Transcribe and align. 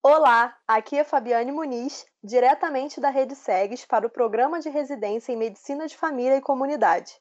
Olá, 0.00 0.56
aqui 0.66 0.96
é 0.96 1.02
Fabiane 1.02 1.50
Muniz, 1.50 2.06
diretamente 2.22 3.00
da 3.00 3.10
Rede 3.10 3.34
SEGS 3.34 3.84
para 3.84 4.06
o 4.06 4.10
Programa 4.10 4.60
de 4.60 4.68
Residência 4.68 5.32
em 5.32 5.36
Medicina 5.36 5.88
de 5.88 5.96
Família 5.96 6.36
e 6.36 6.40
Comunidade. 6.40 7.20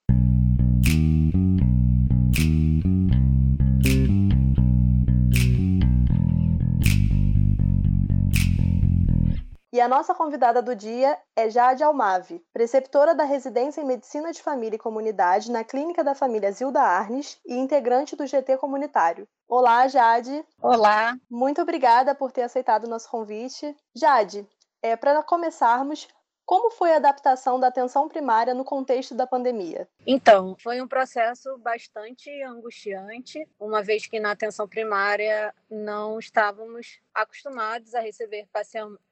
E 9.77 9.79
a 9.79 9.87
nossa 9.87 10.15
convidada 10.15 10.59
do 10.59 10.75
dia 10.75 11.15
é 11.35 11.51
Jade 11.51 11.83
Almave, 11.83 12.43
preceptora 12.51 13.13
da 13.13 13.23
residência 13.23 13.79
em 13.79 13.85
Medicina 13.85 14.31
de 14.31 14.41
Família 14.41 14.75
e 14.75 14.79
Comunidade 14.79 15.51
na 15.51 15.63
Clínica 15.63 16.03
da 16.03 16.15
Família 16.15 16.51
Zilda 16.51 16.81
Arnes 16.81 17.39
e 17.45 17.53
integrante 17.53 18.15
do 18.15 18.25
GT 18.25 18.57
Comunitário. 18.57 19.27
Olá, 19.47 19.87
Jade. 19.87 20.43
Olá. 20.59 21.15
Muito 21.29 21.61
obrigada 21.61 22.15
por 22.15 22.31
ter 22.31 22.41
aceitado 22.41 22.85
o 22.85 22.89
nosso 22.89 23.07
convite. 23.07 23.77
Jade, 23.95 24.47
é, 24.81 24.95
para 24.95 25.21
começarmos, 25.21 26.07
como 26.43 26.71
foi 26.71 26.93
a 26.93 26.95
adaptação 26.95 27.59
da 27.59 27.67
atenção 27.67 28.07
primária 28.07 28.55
no 28.55 28.63
contexto 28.63 29.13
da 29.13 29.27
pandemia? 29.27 29.87
Então, 30.07 30.55
foi 30.63 30.81
um 30.81 30.87
processo 30.87 31.55
bastante 31.59 32.31
angustiante, 32.41 33.47
uma 33.59 33.83
vez 33.83 34.07
que 34.07 34.19
na 34.19 34.31
atenção 34.31 34.67
primária 34.67 35.53
não 35.69 36.17
estávamos 36.17 36.99
acostumados 37.13 37.93
a 37.93 37.99
receber 37.99 38.47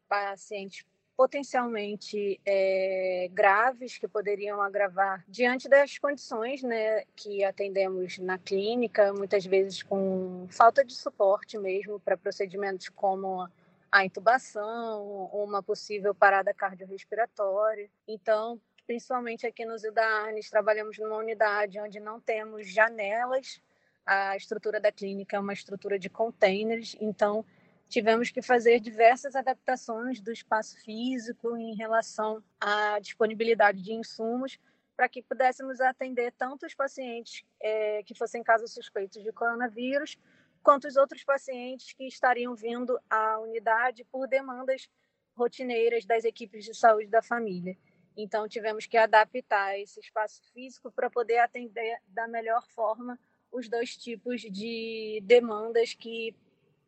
pacientes 0.07 0.85
potencialmente 1.15 2.39
é, 2.45 3.29
graves 3.31 3.97
que 3.97 4.07
poderiam 4.07 4.61
agravar 4.61 5.23
diante 5.27 5.69
das 5.69 5.97
condições 5.97 6.61
né, 6.61 7.03
que 7.15 7.43
atendemos 7.43 8.17
na 8.17 8.37
clínica, 8.37 9.13
muitas 9.13 9.45
vezes 9.45 9.81
com 9.81 10.45
falta 10.49 10.83
de 10.83 10.93
suporte 10.93 11.57
mesmo 11.57 11.99
para 12.01 12.17
procedimentos 12.17 12.89
como 12.89 13.47
a 13.89 14.05
intubação, 14.05 15.29
uma 15.31 15.63
possível 15.63 16.13
parada 16.13 16.53
cardiorrespiratória. 16.53 17.89
Então, 18.05 18.59
principalmente 18.85 19.47
aqui 19.47 19.63
no 19.63 19.77
Zilda 19.77 20.03
Arnes, 20.03 20.49
trabalhamos 20.49 20.97
numa 20.99 21.15
unidade 21.15 21.79
onde 21.79 22.01
não 22.01 22.19
temos 22.19 22.67
janelas, 22.67 23.61
a 24.05 24.35
estrutura 24.37 24.79
da 24.79 24.91
clínica 24.91 25.37
é 25.37 25.39
uma 25.39 25.53
estrutura 25.53 25.97
de 25.97 26.09
containers, 26.09 26.95
então 26.99 27.43
tivemos 27.87 28.31
que 28.31 28.41
fazer 28.41 28.79
diversas 28.79 29.35
adaptações 29.35 30.19
do 30.19 30.31
espaço 30.31 30.77
físico 30.83 31.55
em 31.57 31.75
relação 31.75 32.43
à 32.59 32.99
disponibilidade 32.99 33.81
de 33.81 33.93
insumos 33.93 34.59
para 34.95 35.09
que 35.09 35.21
pudéssemos 35.21 35.81
atender 35.81 36.31
tanto 36.37 36.65
os 36.65 36.73
pacientes 36.73 37.43
é, 37.61 38.01
que 38.03 38.15
fossem 38.15 38.41
casos 38.41 38.73
suspeitos 38.73 39.21
de 39.21 39.31
coronavírus, 39.31 40.17
quanto 40.63 40.87
os 40.87 40.95
outros 40.95 41.23
pacientes 41.23 41.93
que 41.93 42.07
estariam 42.07 42.55
vindo 42.55 42.97
à 43.09 43.39
unidade 43.39 44.05
por 44.05 44.27
demandas 44.27 44.89
rotineiras 45.35 46.05
das 46.05 46.23
equipes 46.23 46.63
de 46.63 46.73
saúde 46.73 47.07
da 47.07 47.21
família. 47.21 47.77
Então, 48.17 48.47
tivemos 48.47 48.85
que 48.85 48.95
adaptar 48.95 49.77
esse 49.77 49.99
espaço 49.99 50.41
físico 50.53 50.89
para 50.89 51.09
poder 51.09 51.39
atender 51.39 51.99
da 52.07 52.27
melhor 52.27 52.65
forma 52.69 53.19
os 53.51 53.67
dois 53.67 53.95
tipos 53.97 54.41
de 54.41 55.21
demandas 55.23 55.93
que 55.93 56.33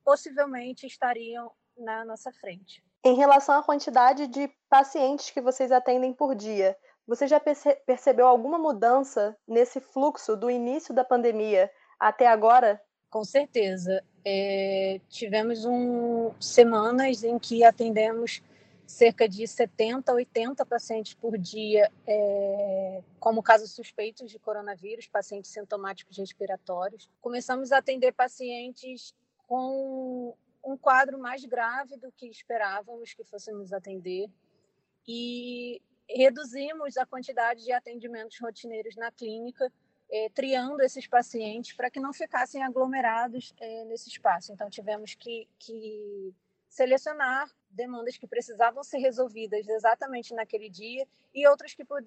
possivelmente 0.08 0.88
estariam 0.88 1.52
na 1.78 2.06
nossa 2.06 2.32
frente. 2.32 2.82
Em 3.04 3.14
relação 3.16 3.60
à 3.60 3.62
quantidade 3.62 4.26
de 4.28 4.50
pacientes 4.70 5.32
que 5.32 5.42
vocês 5.42 5.70
atendem 5.70 6.14
por 6.14 6.34
dia, 6.34 6.78
você 7.06 7.28
já 7.28 7.42
perce 7.42 7.76
percebeu 7.86 8.26
alguma 8.26 8.58
mudança 8.58 9.36
nesse 9.46 9.82
fluxo 9.82 10.38
do 10.38 10.50
início 10.50 10.94
da 10.94 11.04
pandemia 11.04 11.70
até 12.00 12.26
agora? 12.26 12.82
Com 13.10 13.26
certeza. 13.26 14.02
É, 14.24 15.02
tivemos 15.10 15.66
um, 15.66 16.32
semanas 16.40 17.26
em 17.26 17.38
que 17.38 17.66
atendemos 17.66 18.42
cerca 18.86 19.28
de 19.28 19.46
70, 19.46 20.14
80 20.14 20.66
pacientes 20.66 21.14
por 21.16 21.38
dia, 21.38 21.92
é, 22.08 23.04
como 23.20 23.44
casos 23.44 23.74
suspeitos 23.74 24.32
de 24.32 24.40
coronavírus, 24.40 25.06
pacientes 25.06 25.52
sintomáticos 25.52 26.18
respiratórios. 26.18 27.10
Começamos 27.20 27.74
a 27.74 27.80
atender 27.80 28.14
pacientes 28.14 29.14
com 29.48 30.36
um 30.64 30.78
quadro 30.78 31.18
mais 31.18 31.44
grave 31.46 31.98
do 31.98 32.12
que 32.12 32.28
esperávamos 32.28 33.14
que 33.14 33.24
fôssemos 33.24 33.72
atender 33.72 34.30
e 35.08 35.82
reduzimos 36.10 36.98
a 36.98 37.06
quantidade 37.06 37.64
de 37.64 37.72
atendimentos 37.72 38.38
rotineiros 38.40 38.96
na 38.96 39.12
clínica, 39.12 39.72
eh, 40.10 40.30
triando 40.34 40.82
esses 40.82 41.08
pacientes 41.08 41.74
para 41.74 41.90
que 41.90 42.00
não 42.00 42.14
ficassem 42.14 42.64
aglomerados 42.64 43.54
eh, 43.60 43.86
nesse 43.86 44.10
espaço. 44.10 44.52
Então, 44.52 44.70
tivemos 44.70 45.16
que, 45.16 45.48
que 45.58 46.34
selecionar 46.68 47.50
demandas 47.70 48.18
que 48.18 48.28
precisavam 48.28 48.84
ser 48.84 49.00
resolvidas 49.00 49.68
exatamente 49.68 50.34
naquele 50.34 50.70
dia 50.70 51.08
e 51.34 51.48
outras 51.48 51.74
que 51.74 51.84
pod 51.84 52.06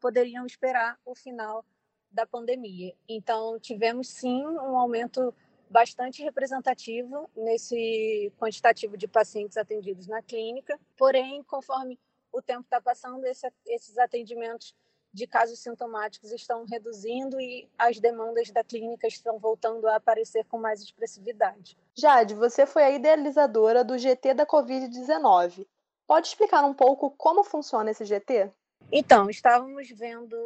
poderiam 0.00 0.46
esperar 0.46 0.98
o 1.04 1.14
final 1.14 1.64
da 2.10 2.24
pandemia. 2.26 2.94
Então, 3.08 3.58
tivemos 3.58 4.08
sim 4.08 4.46
um 4.46 4.78
aumento 4.78 5.34
bastante 5.74 6.22
representativo 6.22 7.28
nesse 7.36 8.32
quantitativo 8.38 8.96
de 8.96 9.08
pacientes 9.08 9.56
atendidos 9.56 10.06
na 10.06 10.22
clínica, 10.22 10.78
porém, 10.96 11.42
conforme 11.42 11.98
o 12.32 12.40
tempo 12.40 12.60
está 12.60 12.80
passando, 12.80 13.24
esse, 13.24 13.52
esses 13.66 13.98
atendimentos 13.98 14.72
de 15.12 15.26
casos 15.26 15.58
sintomáticos 15.58 16.30
estão 16.30 16.64
reduzindo 16.64 17.40
e 17.40 17.68
as 17.76 17.98
demandas 17.98 18.52
da 18.52 18.62
clínica 18.62 19.08
estão 19.08 19.36
voltando 19.36 19.88
a 19.88 19.96
aparecer 19.96 20.44
com 20.44 20.58
mais 20.58 20.80
expressividade. 20.80 21.76
Jade, 21.92 22.34
você 22.34 22.66
foi 22.66 22.84
a 22.84 22.90
idealizadora 22.92 23.82
do 23.82 23.98
GT 23.98 24.32
da 24.32 24.46
Covid-19. 24.46 25.66
Pode 26.06 26.28
explicar 26.28 26.64
um 26.64 26.74
pouco 26.74 27.10
como 27.10 27.42
funciona 27.42 27.90
esse 27.90 28.04
GT? 28.04 28.48
Então, 28.92 29.28
estávamos 29.28 29.88
vendo 29.90 30.36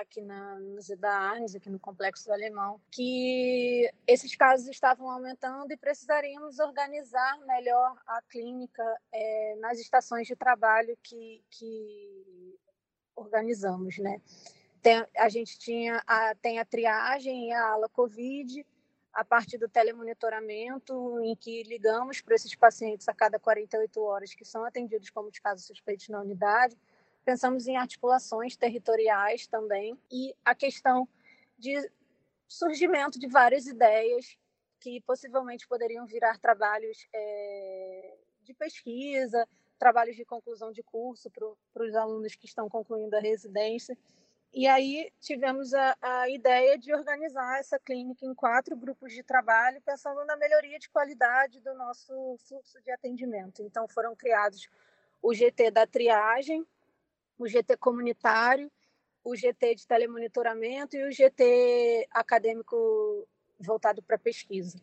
aqui 0.00 0.20
na, 0.20 0.58
no 0.58 0.80
Zeda 0.80 1.10
Arnes, 1.10 1.54
aqui 1.54 1.70
no 1.70 1.78
Complexo 1.78 2.26
do 2.26 2.32
Alemão, 2.32 2.80
que 2.90 3.90
esses 4.06 4.34
casos 4.34 4.68
estavam 4.68 5.10
aumentando 5.10 5.72
e 5.72 5.76
precisaríamos 5.76 6.58
organizar 6.58 7.38
melhor 7.46 7.96
a 8.06 8.22
clínica 8.22 8.82
é, 9.12 9.56
nas 9.60 9.78
estações 9.78 10.26
de 10.26 10.36
trabalho 10.36 10.96
que, 11.02 11.42
que 11.50 12.58
organizamos, 13.14 13.98
né? 13.98 14.20
Tem, 14.82 15.04
a 15.16 15.28
gente 15.28 15.58
tinha 15.58 16.02
a, 16.06 16.34
tem 16.36 16.58
a 16.58 16.64
triagem 16.64 17.48
e 17.48 17.52
a 17.52 17.72
ala 17.72 17.88
COVID, 17.88 18.64
a 19.12 19.24
parte 19.24 19.56
do 19.56 19.68
telemonitoramento, 19.68 21.18
em 21.20 21.34
que 21.34 21.62
ligamos 21.62 22.20
para 22.20 22.34
esses 22.34 22.54
pacientes 22.54 23.08
a 23.08 23.14
cada 23.14 23.38
48 23.38 24.00
horas 24.02 24.34
que 24.34 24.44
são 24.44 24.64
atendidos 24.64 25.08
como 25.08 25.30
de 25.30 25.40
casos 25.40 25.66
suspeitos 25.66 26.08
na 26.10 26.20
unidade, 26.20 26.76
pensamos 27.26 27.66
em 27.66 27.76
articulações 27.76 28.56
territoriais 28.56 29.48
também 29.48 29.98
e 30.08 30.32
a 30.44 30.54
questão 30.54 31.08
de 31.58 31.74
surgimento 32.46 33.18
de 33.18 33.26
várias 33.26 33.66
ideias 33.66 34.38
que 34.78 35.00
possivelmente 35.00 35.66
poderiam 35.66 36.06
virar 36.06 36.38
trabalhos 36.38 37.08
é, 37.12 38.14
de 38.44 38.54
pesquisa, 38.54 39.44
trabalhos 39.76 40.14
de 40.14 40.24
conclusão 40.24 40.70
de 40.70 40.84
curso 40.84 41.28
para 41.28 41.84
os 41.84 41.96
alunos 41.96 42.36
que 42.36 42.46
estão 42.46 42.68
concluindo 42.68 43.16
a 43.16 43.20
residência. 43.20 43.98
E 44.54 44.68
aí 44.68 45.12
tivemos 45.20 45.74
a, 45.74 45.96
a, 46.00 46.30
ideia 46.30 46.78
de 46.78 46.94
organizar 46.94 47.58
essa 47.58 47.76
clínica 47.76 48.24
em 48.24 48.34
quatro 48.34 48.76
grupos 48.76 49.12
de 49.12 49.24
trabalho, 49.24 49.82
pensando 49.84 50.24
na 50.24 50.36
melhoria 50.36 50.78
de 50.78 50.88
qualidade 50.88 51.60
do 51.60 51.74
nosso 51.74 52.36
fluxo 52.46 52.80
de 52.82 52.92
atendimento. 52.92 53.62
Então 53.62 53.88
foram 53.88 54.14
criados 54.14 54.68
o 55.20 55.34
GT 55.34 55.72
da 55.72 55.88
triagem, 55.88 56.64
o 57.38 57.46
GT 57.46 57.76
comunitário, 57.76 58.70
o 59.24 59.34
GT 59.34 59.74
de 59.74 59.86
telemonitoramento 59.86 60.96
e 60.96 61.06
o 61.06 61.12
GT 61.12 62.06
acadêmico 62.10 63.26
voltado 63.58 64.02
para 64.02 64.18
pesquisa. 64.18 64.80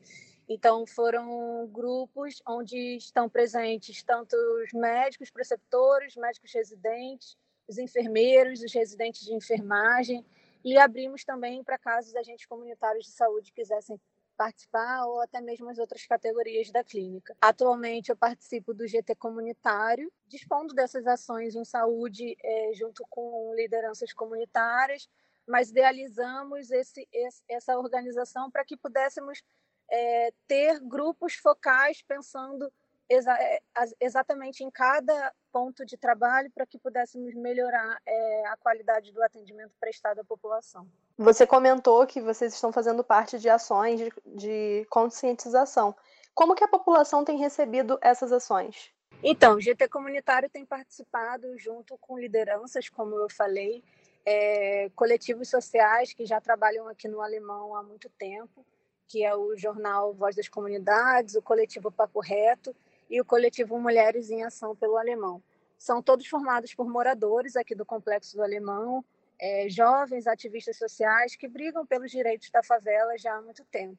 Então, 0.48 0.86
foram 0.86 1.68
grupos 1.72 2.42
onde 2.46 2.98
estão 2.98 3.30
presentes 3.30 4.04
tanto 4.04 4.36
os 4.36 4.74
médicos 4.74 5.30
preceptores, 5.32 6.16
médicos 6.16 6.52
residentes, 6.54 7.38
os 7.68 7.78
enfermeiros, 7.78 8.62
os 8.62 8.74
residentes 8.74 9.22
de 9.22 9.34
enfermagem, 9.34 10.26
e 10.64 10.78
abrimos 10.78 11.24
também 11.24 11.64
para 11.64 11.78
casos 11.78 12.16
agentes 12.16 12.46
comunitários 12.46 13.06
de 13.06 13.12
saúde 13.12 13.52
quisessem 13.54 14.00
participar 14.34 15.06
ou 15.06 15.22
até 15.22 15.40
mesmo 15.42 15.70
as 15.70 15.78
outras 15.78 16.06
categorias 16.06 16.72
da 16.72 16.84
clínica. 16.84 17.36
Atualmente 17.42 18.10
eu 18.10 18.16
participo 18.16 18.74
do 18.74 18.88
GT 18.88 19.16
comunitário, 19.16 20.12
dispondo 20.28 20.74
dessas 20.74 21.06
ações 21.08 21.56
em 21.56 21.66
saúde 21.66 22.36
é, 22.44 22.72
junto 22.74 23.06
com 23.10 23.54
lideranças 23.56 24.14
comunitárias, 24.14 25.10
mas 25.48 25.70
idealizamos 25.70 26.72
esse, 26.72 27.08
esse, 27.12 27.44
essa 27.50 27.78
organização 27.78 28.50
para 28.50 28.66
que 28.66 28.78
pudéssemos 28.78 29.44
é, 29.90 30.34
ter 30.48 30.80
grupos 30.80 31.36
focais 31.36 32.02
pensando 32.02 32.72
exa 33.10 33.34
é, 33.40 33.60
exatamente 34.00 34.64
em 34.64 34.72
cada 34.72 35.34
ponto 35.52 35.86
de 35.86 35.98
trabalho 35.98 36.52
para 36.52 36.66
que 36.66 36.78
pudéssemos 36.78 37.34
melhorar 37.36 38.02
é, 38.06 38.48
a 38.48 38.58
qualidade 38.58 39.12
do 39.12 39.22
atendimento 39.22 39.74
prestado 39.80 40.20
à 40.20 40.24
população. 40.24 40.88
Você 41.18 41.46
comentou 41.46 42.06
que 42.08 42.20
vocês 42.22 42.54
estão 42.54 42.72
fazendo 42.72 43.04
parte 43.04 43.38
de 43.38 43.50
ações 43.50 44.00
de, 44.00 44.12
de 44.26 44.88
conscientização. 44.90 45.96
Como 46.34 46.56
que 46.56 46.64
a 46.64 46.68
população 46.68 47.24
tem 47.24 47.38
recebido 47.38 48.00
essas 48.02 48.32
ações? 48.32 48.92
Então, 49.22 49.56
o 49.56 49.62
GT 49.62 49.88
Comunitário 49.88 50.50
tem 50.50 50.66
participado 50.66 51.58
junto 51.58 51.98
com 52.00 52.18
lideranças, 52.18 52.90
como 52.90 53.16
eu 53.16 53.30
falei, 53.30 53.84
é, 54.26 54.90
coletivos 54.96 55.50
sociais 55.50 56.14
que 56.14 56.26
já 56.26 56.42
trabalham 56.42 56.88
aqui 56.88 57.08
no 57.08 57.22
Alemão 57.22 57.76
há 57.76 57.84
muito 57.84 58.10
tempo, 58.10 58.66
que 59.08 59.24
é 59.24 59.36
o 59.36 59.56
jornal 59.56 60.14
Voz 60.14 60.36
das 60.36 60.50
Comunidades, 60.50 61.36
o 61.36 61.42
coletivo 61.42 61.92
Papo 61.92 62.20
Reto 62.20 62.76
e 63.10 63.20
o 63.22 63.26
coletivo 63.26 63.80
Mulheres 63.80 64.30
em 64.30 64.44
Ação 64.44 64.76
pelo 64.76 64.98
Alemão. 64.98 65.42
São 65.78 66.02
todos 66.02 66.28
formados 66.28 66.74
por 66.74 66.90
moradores 66.90 67.56
aqui 67.56 67.76
do 67.76 67.86
Complexo 67.86 68.36
do 68.36 68.44
Alemão, 68.44 69.04
é, 69.40 69.68
jovens 69.70 70.28
ativistas 70.28 70.78
sociais 70.78 71.36
que 71.36 71.48
brigam 71.48 71.86
pelos 71.86 72.12
direitos 72.12 72.50
da 72.50 72.64
favela 72.64 73.18
já 73.18 73.36
há 73.36 73.42
muito 73.42 73.66
tempo. 73.66 73.98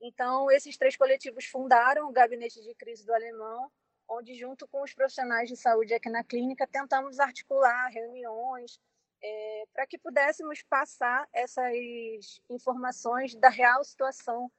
Então, 0.00 0.50
esses 0.50 0.76
três 0.76 0.96
coletivos 0.96 1.44
fundaram 1.44 2.08
o 2.08 2.12
Gabinete 2.12 2.60
de 2.60 2.74
Crise 2.74 3.06
do 3.06 3.14
Alemão, 3.14 3.70
onde, 4.08 4.34
junto 4.34 4.66
com 4.66 4.82
os 4.82 4.92
profissionais 4.92 5.48
de 5.48 5.56
saúde 5.56 5.94
aqui 5.94 6.10
na 6.10 6.24
clínica, 6.24 6.66
tentamos 6.66 7.20
articular 7.20 7.88
reuniões 7.88 8.80
é, 9.22 9.64
para 9.72 9.86
que 9.86 9.96
pudéssemos 9.96 10.62
passar 10.62 11.28
essas 11.32 12.42
informações 12.50 13.34
da 13.36 13.48
real 13.48 13.84
situação 13.84 14.50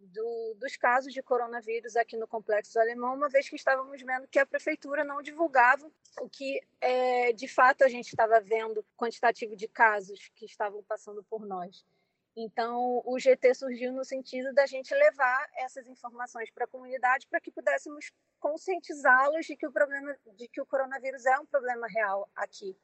do, 0.00 0.54
dos 0.58 0.76
casos 0.76 1.12
de 1.12 1.22
coronavírus 1.22 1.94
aqui 1.94 2.16
no 2.16 2.26
Complexo 2.26 2.78
Alemão, 2.80 3.14
uma 3.14 3.28
vez 3.28 3.48
que 3.48 3.56
estávamos 3.56 4.00
vendo 4.02 4.26
que 4.28 4.38
a 4.38 4.46
prefeitura 4.46 5.04
não 5.04 5.20
divulgava 5.20 5.90
o 6.20 6.28
que 6.28 6.60
é, 6.80 7.32
de 7.32 7.46
fato 7.46 7.84
a 7.84 7.88
gente 7.88 8.08
estava 8.08 8.40
vendo 8.40 8.84
quantitativo 8.96 9.54
de 9.54 9.68
casos 9.68 10.30
que 10.34 10.46
estavam 10.46 10.82
passando 10.82 11.22
por 11.24 11.46
nós. 11.46 11.84
Então, 12.36 13.02
o 13.04 13.18
GT 13.18 13.54
surgiu 13.54 13.92
no 13.92 14.04
sentido 14.04 14.54
da 14.54 14.64
gente 14.64 14.94
levar 14.94 15.48
essas 15.56 15.86
informações 15.86 16.50
para 16.50 16.64
a 16.64 16.68
comunidade 16.68 17.26
para 17.26 17.40
que 17.40 17.50
pudéssemos 17.50 18.10
conscientizá-los 18.38 19.44
de 19.44 19.56
que 19.56 19.66
o 19.66 19.72
problema, 19.72 20.16
de 20.36 20.48
que 20.48 20.60
o 20.60 20.66
coronavírus 20.66 21.26
é 21.26 21.38
um 21.38 21.44
problema 21.44 21.86
real 21.88 22.30
aqui, 22.34 22.76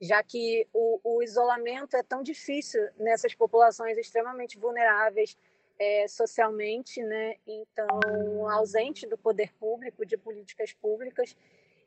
já 0.00 0.22
que 0.22 0.68
o, 0.72 1.00
o 1.02 1.22
isolamento 1.22 1.96
é 1.96 2.02
tão 2.02 2.22
difícil 2.22 2.88
nessas 2.96 3.34
populações 3.34 3.98
extremamente 3.98 4.58
vulneráveis, 4.58 5.36
é, 5.80 6.06
socialmente, 6.06 7.02
né? 7.02 7.36
Então, 7.46 8.50
ausente 8.50 9.06
do 9.06 9.16
poder 9.16 9.50
público, 9.54 10.04
de 10.04 10.18
políticas 10.18 10.74
públicas. 10.74 11.34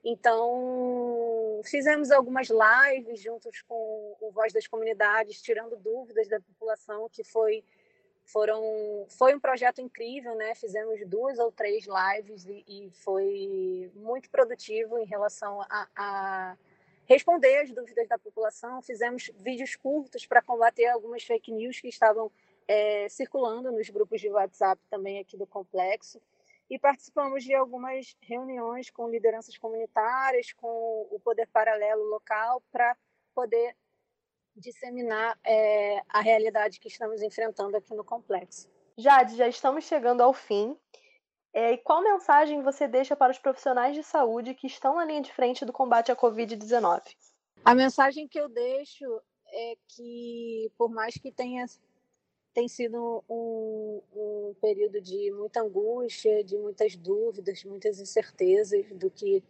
Então, 0.04 1.62
fizemos 1.63 2.10
algumas 2.10 2.50
lives 2.50 3.22
juntos 3.22 3.62
com 3.62 4.16
o 4.19 4.31
Voz 4.31 4.51
das 4.51 4.66
Comunidades, 4.66 5.40
tirando 5.42 5.78
dúvidas 5.78 6.28
da 6.28 6.42
população, 6.42 7.07
que 7.07 7.24
foi 7.24 7.63
foram 8.25 9.06
foi 9.10 9.36
um 9.36 9.40
projeto 9.40 9.80
incrível, 9.80 10.34
né? 10.36 10.56
Fizemos 10.56 11.00
duas 11.07 11.38
ou 11.38 11.51
três 11.51 11.86
lives 11.86 12.45
e, 12.45 12.63
e 12.68 12.90
foi 12.92 13.92
muito 13.94 14.30
produtivo 14.30 14.98
em 14.98 15.06
relação 15.06 15.62
a, 15.62 15.88
a 15.95 16.57
responder 17.06 17.57
as 17.57 17.69
dúvidas 17.69 18.07
da 18.07 18.18
população. 18.18 18.81
Fizemos 18.81 19.30
vídeos 19.36 19.75
curtos 19.75 20.25
para 20.25 20.42
combater 20.42 20.88
algumas 20.88 21.24
fake 21.24 21.51
news 21.51 21.80
que 21.80 21.90
estavam 21.90 22.31
é, 22.68 23.07
circulando 23.10 23.71
nos 23.71 23.89
grupos 23.89 24.21
de 24.21 24.30
WhatsApp 24.30 24.81
também 24.89 25.19
aqui 25.19 25.38
do 25.38 25.48
complexo 25.48 26.21
e 26.69 26.80
participamos 26.80 27.44
de 27.44 27.54
algumas 27.54 28.15
reuniões 28.21 28.89
com 28.89 29.10
lideranças 29.10 29.57
comunitárias, 29.57 30.51
com 30.54 31.07
o 31.12 31.19
poder 31.19 31.48
paralelo 31.48 32.04
local, 32.06 32.63
para 32.71 32.98
poder 33.36 33.75
disseminar 34.56 35.38
é, 35.44 36.01
a 36.10 36.21
realidade 36.21 36.80
que 36.80 36.88
estamos 36.88 37.21
enfrentando 37.21 37.75
aqui 37.75 37.94
no 37.94 38.04
complexo. 38.04 38.69
Jade, 38.98 39.36
já 39.36 39.48
estamos 39.48 39.86
chegando 39.86 40.21
ao 40.21 40.33
fim. 40.33 40.77
É, 41.51 41.74
e 41.74 41.77
qual 41.77 42.01
mensagem 42.01 42.62
você 42.63 42.88
deixa 42.88 43.16
para 43.16 43.31
os 43.31 43.38
profissionais 43.38 43.95
de 43.95 44.04
saúde 44.04 44.56
que 44.56 44.66
estão 44.66 44.95
na 44.95 45.06
linha 45.06 45.21
de 45.21 45.31
frente 45.31 45.66
do 45.66 45.74
combate 45.74 46.12
à 46.12 46.16
Covid-19? 46.16 47.16
A 47.63 47.75
mensagem 47.75 48.27
que 48.27 48.39
eu 48.39 48.50
deixo 48.50 49.06
é 49.48 49.75
que, 49.88 50.71
por 50.77 50.89
mais 50.89 51.13
que 51.16 51.31
tenha 51.31 51.66
tem 52.53 52.67
sido 52.67 53.23
um, 53.27 54.01
um 54.15 54.55
período 54.61 55.01
de 55.01 55.31
muita 55.31 55.61
angústia, 55.61 56.44
de 56.44 56.57
muitas 56.57 56.95
dúvidas, 56.95 57.63
muitas 57.63 58.00
incertezas 58.00 58.85
do 58.94 59.09
que 59.09 59.44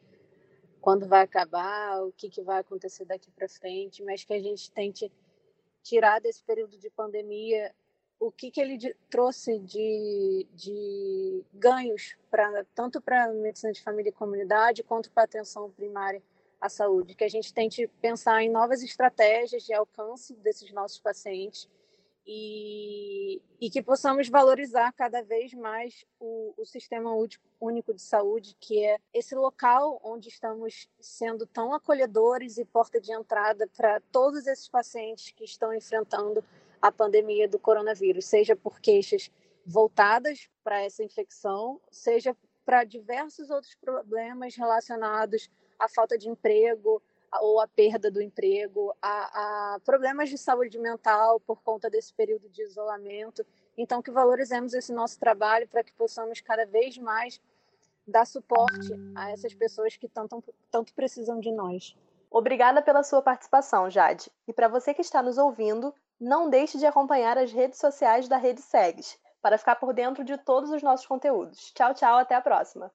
quando 0.79 1.07
vai 1.07 1.21
acabar, 1.21 2.01
o 2.03 2.11
que, 2.11 2.29
que 2.29 2.41
vai 2.41 2.59
acontecer 2.59 3.05
daqui 3.05 3.29
para 3.31 3.47
frente, 3.47 4.03
mas 4.03 4.23
que 4.23 4.33
a 4.33 4.41
gente 4.41 4.71
tente 4.71 5.11
tirar 5.81 6.19
desse 6.19 6.44
período 6.44 6.77
de 6.77 6.89
pandemia 6.89 7.73
o 8.19 8.31
que, 8.31 8.50
que 8.50 8.61
ele 8.61 8.77
de, 8.77 8.95
trouxe 9.09 9.59
de, 9.59 10.47
de 10.53 11.44
ganhos 11.53 12.17
tanto 12.73 13.01
para 13.01 13.25
a 13.25 13.33
medicina 13.33 13.73
de 13.73 13.81
família 13.81 14.09
e 14.09 14.13
comunidade 14.13 14.83
quanto 14.83 15.11
para 15.11 15.23
a 15.23 15.25
atenção 15.25 15.69
primária 15.71 16.23
à 16.59 16.69
saúde, 16.69 17.15
que 17.15 17.23
a 17.25 17.29
gente 17.29 17.53
tente 17.53 17.85
pensar 18.01 18.41
em 18.41 18.49
novas 18.49 18.81
estratégias 18.81 19.63
de 19.63 19.73
alcance 19.73 20.33
desses 20.35 20.71
nossos 20.71 20.99
pacientes 20.99 21.69
e, 22.25 23.41
e 23.59 23.69
que 23.69 23.81
possamos 23.81 24.29
valorizar 24.29 24.91
cada 24.93 25.21
vez 25.21 25.53
mais 25.53 26.05
o, 26.19 26.53
o 26.57 26.65
sistema 26.65 27.11
único 27.59 27.93
de 27.93 28.01
saúde, 28.01 28.55
que 28.59 28.83
é 28.83 28.97
esse 29.13 29.35
local 29.35 29.99
onde 30.03 30.29
estamos 30.29 30.87
sendo 30.99 31.45
tão 31.45 31.73
acolhedores 31.73 32.57
e 32.57 32.65
porta 32.65 32.99
de 32.99 33.11
entrada 33.11 33.69
para 33.75 33.99
todos 34.11 34.47
esses 34.47 34.69
pacientes 34.69 35.31
que 35.31 35.43
estão 35.43 35.73
enfrentando 35.73 36.43
a 36.81 36.91
pandemia 36.91 37.47
do 37.47 37.59
coronavírus, 37.59 38.25
seja 38.25 38.55
por 38.55 38.79
queixas 38.79 39.29
voltadas 39.65 40.49
para 40.63 40.81
essa 40.81 41.03
infecção, 41.03 41.79
seja 41.89 42.35
para 42.65 42.83
diversos 42.83 43.49
outros 43.49 43.75
problemas 43.75 44.55
relacionados 44.55 45.49
à 45.79 45.87
falta 45.89 46.17
de 46.17 46.29
emprego, 46.29 47.01
ou 47.41 47.59
a 47.59 47.68
perda 47.68 48.12
do 48.12 48.21
emprego, 48.21 48.95
a, 49.01 49.75
a, 49.75 49.80
problemas 49.80 50.30
de 50.30 50.38
saúde 50.38 50.77
mental 50.80 51.39
por 51.39 51.62
conta 51.62 51.89
desse 51.89 52.13
período 52.13 52.50
de 52.50 52.62
isolamento. 52.63 53.45
Então, 53.77 54.01
que 54.01 54.12
valorizemos 54.12 54.74
esse 54.74 54.94
nosso 54.94 55.19
trabalho 55.19 55.68
para 55.68 55.83
que 55.83 55.94
possamos 55.94 56.41
cada 56.41 56.65
vez 56.65 56.97
mais 56.97 57.41
dar 58.07 58.25
suporte 58.25 58.94
a 59.15 59.31
essas 59.31 59.53
pessoas 59.53 59.95
que 59.95 60.07
tanto, 60.07 60.44
tanto 60.69 60.94
precisam 60.94 61.39
de 61.39 61.51
nós. 61.51 61.95
Obrigada 62.30 62.81
pela 62.81 63.03
sua 63.03 63.21
participação, 63.21 63.89
Jade. 63.89 64.31
E 64.47 64.53
para 64.53 64.68
você 64.68 64.94
que 64.94 65.01
está 65.01 65.21
nos 65.21 65.38
ouvindo, 65.38 65.94
não 66.19 66.50
deixe 66.50 66.77
de 66.77 66.85
acompanhar 66.85 67.38
as 67.38 67.51
redes 67.51 67.80
sociais 67.80 68.27
da 68.27 68.38
Rede 68.38 68.62
Segs 68.62 69.19
para 69.41 69.57
ficar 69.57 69.75
por 69.75 69.94
dentro 69.94 70.24
de 70.24 70.38
todos 70.38 70.71
os 70.71 70.81
nossos 70.81 71.06
conteúdos. 71.06 71.71
Tchau, 71.74 71.94
tchau, 71.94 72.18
até 72.18 72.33
a 72.33 72.41
próxima! 72.41 72.91